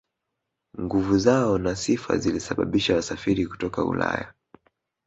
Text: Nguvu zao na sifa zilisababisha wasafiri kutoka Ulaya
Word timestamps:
Nguvu 0.81 1.17
zao 1.19 1.57
na 1.57 1.75
sifa 1.75 2.17
zilisababisha 2.17 2.95
wasafiri 2.95 3.47
kutoka 3.47 3.85
Ulaya 3.85 4.33